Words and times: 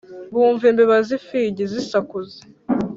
Bumva 0.33 0.63
imbeba 0.71 0.95
z'ifigi 1.07 1.63
zisakuza 1.71 2.39